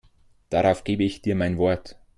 Darauf 0.49 0.83
gebe 0.83 1.03
ich 1.03 1.21
dir 1.21 1.35
mein 1.35 1.59
Wort. 1.59 1.95